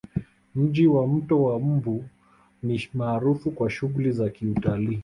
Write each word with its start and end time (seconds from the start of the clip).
Mji 0.55 0.87
wa 0.87 1.07
mto 1.07 1.43
wa 1.43 1.59
mbu 1.59 2.05
ni 2.63 2.87
maarufu 2.93 3.51
kwa 3.51 3.69
shughuli 3.69 4.11
za 4.11 4.29
Kiutalii 4.29 4.99